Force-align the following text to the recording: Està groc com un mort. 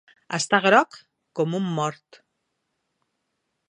Està 0.37 0.59
groc 0.63 0.97
com 1.41 1.55
un 1.59 1.69
mort. 1.77 2.23